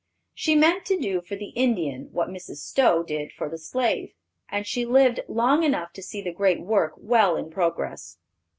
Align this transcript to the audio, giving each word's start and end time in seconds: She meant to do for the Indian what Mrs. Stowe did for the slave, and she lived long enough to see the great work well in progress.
She 0.33 0.55
meant 0.55 0.83
to 0.85 0.97
do 0.97 1.21
for 1.21 1.35
the 1.35 1.49
Indian 1.49 2.09
what 2.11 2.27
Mrs. 2.27 2.55
Stowe 2.55 3.03
did 3.03 3.31
for 3.31 3.47
the 3.47 3.59
slave, 3.59 4.15
and 4.49 4.65
she 4.65 4.83
lived 4.83 5.19
long 5.27 5.63
enough 5.63 5.93
to 5.93 6.01
see 6.01 6.23
the 6.23 6.33
great 6.33 6.59
work 6.59 6.93
well 6.97 7.35
in 7.37 7.51
progress. 7.51 8.17